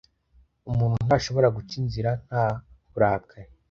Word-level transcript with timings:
Umuntu 0.71 0.95
ntashobora 1.07 1.47
guca 1.55 1.73
inzira 1.81 2.11
nta 2.27 2.45
burakari 2.91 3.49